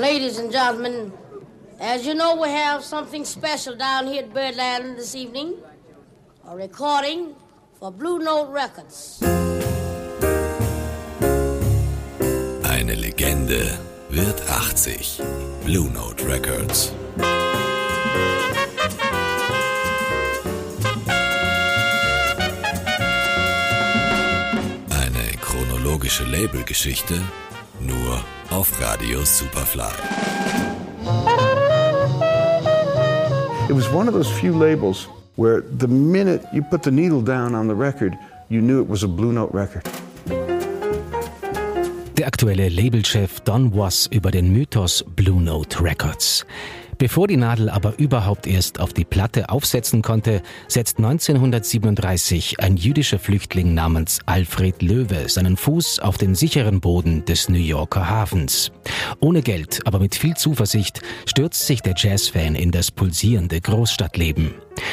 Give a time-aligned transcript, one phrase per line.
[0.00, 1.12] Ladies and gentlemen,
[1.78, 5.56] as you know, we have something special down here at Birdland this evening.
[6.48, 7.34] A recording
[7.78, 9.20] for Blue Note Records.
[12.64, 13.78] Eine Legende
[14.08, 15.20] wird 80.
[15.66, 16.94] Blue Note Records.
[24.88, 27.20] Eine chronologische Labelgeschichte
[27.80, 29.92] nur auf Radio Superfly.
[33.68, 37.54] It was one of those few labels where the minute you put the needle down
[37.54, 39.84] on the record, you knew it was a Blue Note record.
[42.16, 46.44] Der aktuelle Labelchef Don Was über den Mythos Blue Note Records.
[47.00, 53.18] Bevor die Nadel aber überhaupt erst auf die Platte aufsetzen konnte, setzt 1937 ein jüdischer
[53.18, 58.70] Flüchtling namens Alfred Löwe seinen Fuß auf den sicheren Boden des New Yorker Hafens.
[59.18, 64.52] Ohne Geld, aber mit viel Zuversicht stürzt sich der Jazzfan in das pulsierende Großstadtleben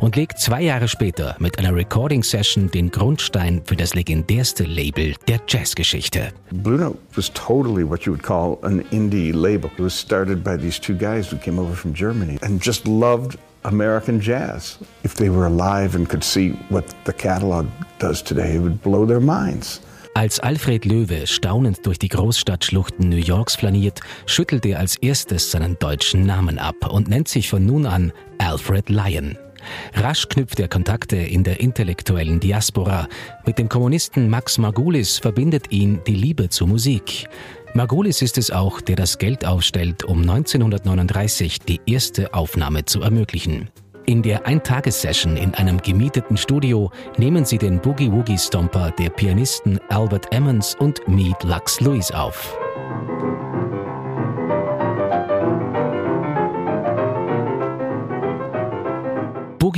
[0.00, 5.40] und legt zwei Jahre später mit einer Recording-Session den Grundstein für das legendärste Label der
[5.48, 6.32] Jazzgeschichte.
[6.50, 9.70] Blue Note was totally what you would call an indie label.
[9.76, 13.38] It was started by these two guys who came over from Germany and just loved
[13.62, 14.78] American jazz.
[15.04, 17.66] If they were alive and could see what the catalog
[17.98, 19.80] does today, it would blow their minds.
[20.14, 25.78] Als Alfred Löwe staunend durch die Großstadtschluchten New Yorks flaniert, schüttelt er als erstes seinen
[25.78, 29.38] deutschen Namen ab und nennt sich von nun an Alfred Lyon.
[29.94, 33.08] Rasch knüpft er Kontakte in der intellektuellen Diaspora.
[33.46, 37.28] Mit dem Kommunisten Max Margulis verbindet ihn die Liebe zur Musik.
[37.74, 43.70] Margulis ist es auch, der das Geld aufstellt, um 1939 die erste Aufnahme zu ermöglichen.
[44.06, 49.78] In der Eintagessession in einem gemieteten Studio nehmen sie den Boogie Woogie Stomper der Pianisten
[49.90, 52.58] Albert Emmons und Mead Lux Lewis auf.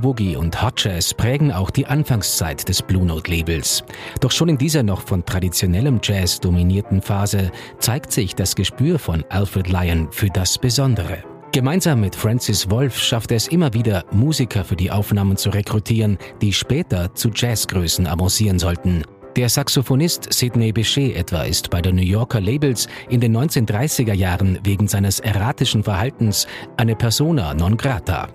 [0.00, 3.84] Boogie Woogie und Hot Jazz prägen auch die Anfangszeit des Blue Note Labels.
[4.20, 9.24] Doch schon in dieser noch von traditionellem Jazz dominierten Phase zeigt sich das Gespür von
[9.28, 11.18] Alfred Lyon für das Besondere.
[11.52, 16.16] Gemeinsam mit Francis Wolf schafft er es immer wieder, Musiker für die Aufnahmen zu rekrutieren,
[16.40, 19.04] die später zu Jazzgrößen avancieren sollten.
[19.36, 24.58] Der Saxophonist Sidney Bechet etwa ist bei der New Yorker Labels in den 1930er Jahren
[24.62, 28.28] wegen seines erratischen Verhaltens eine persona non grata.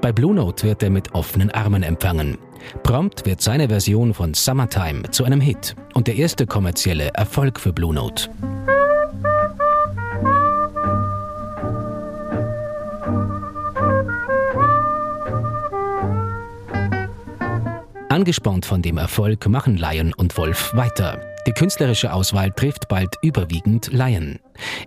[0.00, 2.38] Bei Blue Note wird er mit offenen Armen empfangen.
[2.82, 7.72] Prompt wird seine Version von Summertime zu einem Hit und der erste kommerzielle Erfolg für
[7.72, 8.28] Blue Note.
[18.08, 21.20] Angespornt von dem Erfolg machen Lion und Wolf weiter.
[21.46, 24.38] Die künstlerische Auswahl trifft bald überwiegend Lion.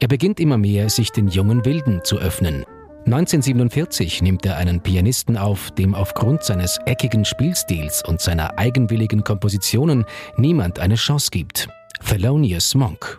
[0.00, 2.64] Er beginnt immer mehr, sich den jungen Wilden zu öffnen
[3.06, 10.04] 1947 nimmt er einen Pianisten auf, dem aufgrund seines eckigen Spielstils und seiner eigenwilligen Kompositionen
[10.36, 11.68] niemand eine Chance gibt.
[12.06, 13.18] Thelonious Monk.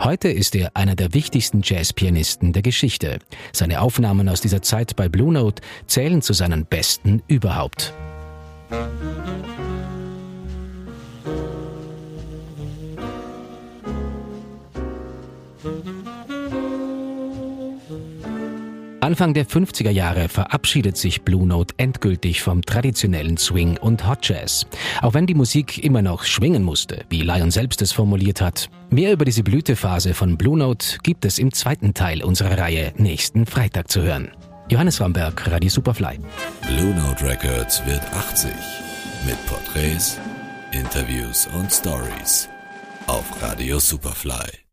[0.00, 3.18] Heute ist er einer der wichtigsten Jazzpianisten der Geschichte.
[3.52, 7.94] Seine Aufnahmen aus dieser Zeit bei Blue Note zählen zu seinen besten überhaupt.
[19.00, 24.66] Anfang der 50er Jahre verabschiedet sich Blue Note endgültig vom traditionellen Swing und Hot Jazz.
[25.02, 28.68] Auch wenn die Musik immer noch schwingen musste, wie Lion selbst es formuliert hat.
[28.90, 33.46] Mehr über diese Blütephase von Blue Note gibt es im zweiten Teil unserer Reihe nächsten
[33.46, 34.32] Freitag zu hören.
[34.68, 36.18] Johannes Ramberg, Radio Superfly.
[36.66, 38.50] Blue Note Records wird 80
[39.24, 40.18] mit Porträts,
[40.72, 42.48] Interviews und Stories
[43.06, 44.67] auf Radio Superfly.